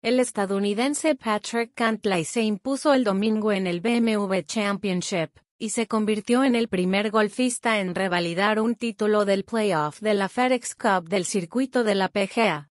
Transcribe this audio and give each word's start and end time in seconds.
El 0.00 0.20
estadounidense 0.20 1.16
Patrick 1.16 1.72
Cantlay 1.74 2.24
se 2.24 2.42
impuso 2.42 2.94
el 2.94 3.02
domingo 3.02 3.50
en 3.50 3.66
el 3.66 3.80
BMW 3.80 4.42
Championship 4.46 5.30
y 5.58 5.70
se 5.70 5.88
convirtió 5.88 6.44
en 6.44 6.54
el 6.54 6.68
primer 6.68 7.10
golfista 7.10 7.80
en 7.80 7.96
revalidar 7.96 8.60
un 8.60 8.76
título 8.76 9.24
del 9.24 9.42
playoff 9.42 10.00
de 10.00 10.14
la 10.14 10.28
FedEx 10.28 10.76
Cup 10.76 11.08
del 11.08 11.24
circuito 11.24 11.82
de 11.82 11.96
la 11.96 12.08
PGA. 12.08 12.70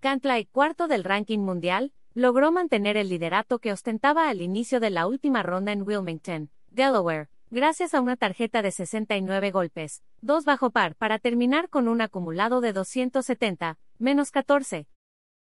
Cantlay, 0.00 0.46
cuarto 0.46 0.88
del 0.88 1.04
ranking 1.04 1.38
mundial, 1.38 1.92
logró 2.12 2.50
mantener 2.50 2.96
el 2.96 3.08
liderato 3.08 3.60
que 3.60 3.72
ostentaba 3.72 4.28
al 4.28 4.42
inicio 4.42 4.80
de 4.80 4.90
la 4.90 5.06
última 5.06 5.44
ronda 5.44 5.70
en 5.70 5.82
Wilmington, 5.82 6.50
Delaware, 6.72 7.28
gracias 7.50 7.94
a 7.94 8.00
una 8.00 8.16
tarjeta 8.16 8.62
de 8.62 8.72
69 8.72 9.52
golpes, 9.52 10.02
dos 10.22 10.44
bajo 10.44 10.70
par 10.70 10.96
para 10.96 11.20
terminar 11.20 11.68
con 11.68 11.86
un 11.86 12.00
acumulado 12.00 12.60
de 12.60 12.72
270, 12.72 13.78
menos 14.00 14.32
14. 14.32 14.88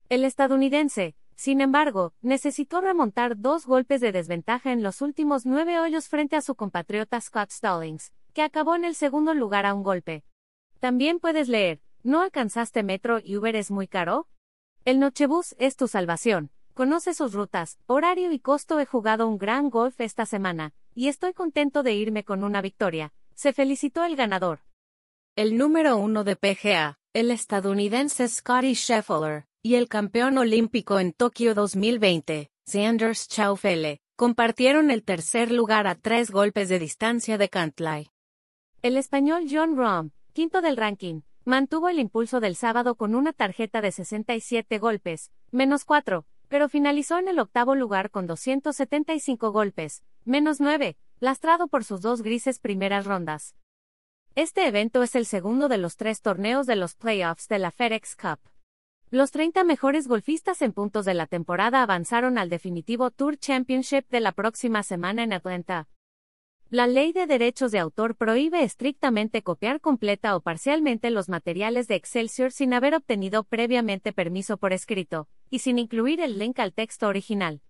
El 0.09 0.25
estadounidense, 0.25 1.15
sin 1.35 1.61
embargo, 1.61 2.15
necesitó 2.23 2.81
remontar 2.81 3.37
dos 3.37 3.67
golpes 3.67 4.01
de 4.01 4.11
desventaja 4.11 4.71
en 4.71 4.81
los 4.81 5.03
últimos 5.03 5.45
nueve 5.45 5.79
hoyos 5.79 6.07
frente 6.07 6.35
a 6.35 6.41
su 6.41 6.55
compatriota 6.55 7.21
Scott 7.21 7.51
Stallings, 7.51 8.11
que 8.33 8.41
acabó 8.41 8.73
en 8.73 8.85
el 8.85 8.95
segundo 8.95 9.35
lugar 9.35 9.67
a 9.67 9.75
un 9.75 9.83
golpe. 9.83 10.23
También 10.79 11.19
puedes 11.19 11.47
leer, 11.47 11.79
¿no 12.01 12.21
alcanzaste 12.21 12.81
metro 12.81 13.19
y 13.23 13.37
Uber 13.37 13.55
es 13.55 13.69
muy 13.69 13.87
caro? 13.87 14.27
El 14.83 14.99
Nochebus 14.99 15.55
es 15.59 15.75
tu 15.75 15.87
salvación. 15.87 16.49
Conoce 16.73 17.13
sus 17.13 17.33
rutas, 17.33 17.77
horario 17.85 18.31
y 18.31 18.39
costo. 18.39 18.79
He 18.79 18.87
jugado 18.87 19.27
un 19.27 19.37
gran 19.37 19.69
golf 19.69 20.01
esta 20.01 20.25
semana, 20.25 20.73
y 20.95 21.09
estoy 21.09 21.33
contento 21.33 21.83
de 21.83 21.93
irme 21.93 22.23
con 22.23 22.43
una 22.43 22.63
victoria. 22.63 23.13
Se 23.35 23.53
felicitó 23.53 24.03
el 24.05 24.15
ganador. 24.15 24.61
El 25.35 25.55
número 25.55 25.97
uno 25.97 26.23
de 26.23 26.35
PGA, 26.35 26.97
el 27.13 27.29
estadounidense 27.29 28.27
Scotty 28.27 28.73
Scheffler, 28.73 29.48
y 29.61 29.75
el 29.75 29.89
campeón 29.89 30.37
olímpico 30.37 30.99
en 30.99 31.11
Tokio 31.11 31.53
2020, 31.53 32.49
Sanders 32.65 33.27
Chaufele, 33.27 33.99
compartieron 34.15 34.89
el 34.89 35.03
tercer 35.03 35.51
lugar 35.51 35.85
a 35.85 35.95
tres 35.95 36.31
golpes 36.31 36.69
de 36.69 36.79
distancia 36.79 37.37
de 37.37 37.49
Cantlay. 37.49 38.07
El 38.81 38.95
español 38.95 39.47
John 39.51 39.75
Rahm, 39.75 40.11
quinto 40.31 40.61
del 40.61 40.77
ranking, 40.77 41.21
mantuvo 41.43 41.89
el 41.89 41.99
impulso 41.99 42.39
del 42.39 42.55
sábado 42.55 42.95
con 42.95 43.15
una 43.15 43.33
tarjeta 43.33 43.81
de 43.81 43.91
67 43.91 44.79
golpes, 44.79 45.31
menos 45.51 45.83
4, 45.83 46.25
pero 46.47 46.69
finalizó 46.69 47.17
en 47.17 47.27
el 47.27 47.39
octavo 47.39 47.75
lugar 47.75 48.11
con 48.11 48.27
275 48.27 49.51
golpes, 49.51 50.03
menos 50.23 50.61
9, 50.61 50.95
lastrado 51.19 51.67
por 51.67 51.83
sus 51.83 52.01
dos 52.01 52.21
grises 52.21 52.59
primeras 52.59 53.05
rondas. 53.05 53.55
Este 54.35 54.65
evento 54.67 55.03
es 55.03 55.15
el 55.15 55.25
segundo 55.25 55.67
de 55.67 55.79
los 55.79 55.97
tres 55.97 56.21
torneos 56.21 56.65
de 56.65 56.77
los 56.77 56.95
playoffs 56.95 57.49
de 57.49 57.59
la 57.59 57.71
FedEx 57.71 58.15
Cup. 58.15 58.39
Los 59.11 59.31
30 59.31 59.63
mejores 59.63 60.07
golfistas 60.07 60.61
en 60.61 60.71
puntos 60.71 61.03
de 61.03 61.15
la 61.15 61.25
temporada 61.25 61.81
avanzaron 61.81 62.37
al 62.37 62.47
definitivo 62.47 63.09
Tour 63.09 63.39
Championship 63.39 64.07
de 64.11 64.19
la 64.19 64.33
próxima 64.33 64.83
semana 64.83 65.23
en 65.23 65.33
Atlanta. 65.33 65.87
La 66.69 66.85
ley 66.85 67.11
de 67.11 67.25
derechos 67.25 67.71
de 67.71 67.79
autor 67.79 68.15
prohíbe 68.15 68.61
estrictamente 68.61 69.41
copiar 69.41 69.81
completa 69.81 70.35
o 70.35 70.41
parcialmente 70.41 71.09
los 71.09 71.27
materiales 71.27 71.87
de 71.87 71.95
Excelsior 71.95 72.51
sin 72.51 72.71
haber 72.71 72.93
obtenido 72.93 73.43
previamente 73.43 74.13
permiso 74.13 74.57
por 74.57 74.73
escrito, 74.73 75.27
y 75.49 75.57
sin 75.57 75.79
incluir 75.79 76.21
el 76.21 76.37
link 76.37 76.59
al 76.59 76.71
texto 76.71 77.07
original. 77.07 77.63